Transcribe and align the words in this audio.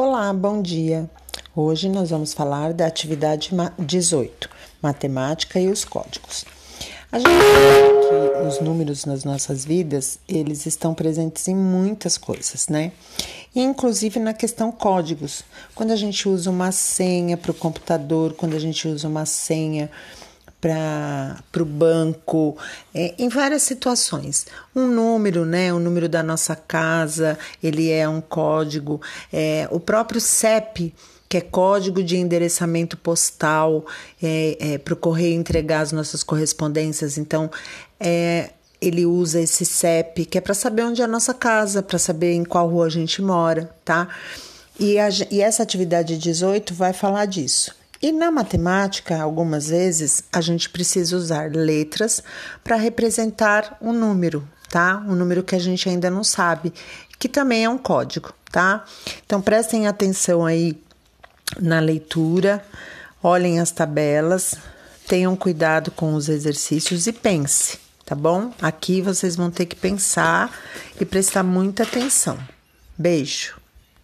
Olá, 0.00 0.32
bom 0.32 0.62
dia. 0.62 1.10
Hoje 1.56 1.88
nós 1.88 2.10
vamos 2.10 2.32
falar 2.32 2.72
da 2.72 2.86
atividade 2.86 3.50
18, 3.76 4.48
matemática 4.80 5.58
e 5.58 5.68
os 5.68 5.84
códigos. 5.84 6.44
A 7.10 7.18
gente 7.18 7.28
sabe 7.28 8.38
que 8.38 8.46
os 8.46 8.60
números 8.60 9.04
nas 9.04 9.24
nossas 9.24 9.64
vidas, 9.64 10.20
eles 10.28 10.66
estão 10.66 10.94
presentes 10.94 11.48
em 11.48 11.56
muitas 11.56 12.16
coisas, 12.16 12.68
né? 12.68 12.92
Inclusive 13.52 14.20
na 14.20 14.32
questão 14.32 14.70
códigos. 14.70 15.42
Quando 15.74 15.90
a 15.90 15.96
gente 15.96 16.28
usa 16.28 16.48
uma 16.48 16.70
senha 16.70 17.36
para 17.36 17.50
o 17.50 17.54
computador, 17.54 18.34
quando 18.34 18.54
a 18.54 18.60
gente 18.60 18.86
usa 18.86 19.08
uma 19.08 19.26
senha 19.26 19.90
para 20.60 21.62
o 21.62 21.64
banco, 21.64 22.56
é, 22.94 23.14
em 23.18 23.28
várias 23.28 23.62
situações. 23.62 24.46
Um 24.74 24.86
número, 24.88 25.44
né? 25.44 25.72
O 25.72 25.78
número 25.78 26.08
da 26.08 26.22
nossa 26.22 26.56
casa, 26.56 27.38
ele 27.62 27.90
é 27.90 28.08
um 28.08 28.20
código. 28.20 29.00
É, 29.32 29.68
o 29.70 29.78
próprio 29.78 30.20
CEP, 30.20 30.94
que 31.28 31.36
é 31.36 31.40
código 31.40 32.02
de 32.02 32.16
endereçamento 32.16 32.96
postal, 32.96 33.86
é, 34.22 34.74
é 34.74 34.78
para 34.78 34.94
o 34.94 34.96
correio 34.96 35.38
entregar 35.38 35.80
as 35.80 35.92
nossas 35.92 36.22
correspondências. 36.24 37.18
Então, 37.18 37.50
é, 38.00 38.50
ele 38.80 39.06
usa 39.06 39.40
esse 39.40 39.64
CEP, 39.64 40.24
que 40.24 40.38
é 40.38 40.40
para 40.40 40.54
saber 40.54 40.82
onde 40.82 41.02
é 41.02 41.04
a 41.04 41.08
nossa 41.08 41.34
casa, 41.34 41.82
para 41.82 41.98
saber 41.98 42.32
em 42.32 42.44
qual 42.44 42.68
rua 42.68 42.86
a 42.86 42.90
gente 42.90 43.22
mora, 43.22 43.70
tá? 43.84 44.08
E, 44.78 44.98
a, 44.98 45.08
e 45.30 45.40
essa 45.40 45.62
atividade 45.62 46.16
18 46.16 46.72
vai 46.74 46.92
falar 46.92 47.26
disso. 47.26 47.76
E 48.00 48.12
na 48.12 48.30
matemática, 48.30 49.20
algumas 49.20 49.68
vezes, 49.68 50.22
a 50.32 50.40
gente 50.40 50.70
precisa 50.70 51.16
usar 51.16 51.50
letras 51.50 52.22
para 52.62 52.76
representar 52.76 53.76
um 53.82 53.92
número, 53.92 54.48
tá? 54.68 55.04
Um 55.06 55.16
número 55.16 55.42
que 55.42 55.56
a 55.56 55.58
gente 55.58 55.88
ainda 55.88 56.08
não 56.08 56.22
sabe, 56.22 56.72
que 57.18 57.28
também 57.28 57.64
é 57.64 57.68
um 57.68 57.78
código, 57.78 58.32
tá? 58.52 58.84
Então 59.26 59.42
prestem 59.42 59.88
atenção 59.88 60.46
aí 60.46 60.80
na 61.60 61.80
leitura, 61.80 62.64
olhem 63.20 63.58
as 63.58 63.72
tabelas, 63.72 64.54
tenham 65.08 65.34
cuidado 65.34 65.90
com 65.90 66.14
os 66.14 66.28
exercícios 66.28 67.08
e 67.08 67.12
pense, 67.12 67.80
tá 68.04 68.14
bom? 68.14 68.52
Aqui 68.62 69.02
vocês 69.02 69.34
vão 69.34 69.50
ter 69.50 69.66
que 69.66 69.74
pensar 69.74 70.56
e 71.00 71.04
prestar 71.04 71.42
muita 71.42 71.82
atenção. 71.82 72.38
Beijo! 72.96 73.57